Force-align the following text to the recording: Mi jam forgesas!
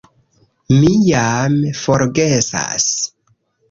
Mi 0.77 0.89
jam 1.11 1.61
forgesas! 1.85 2.93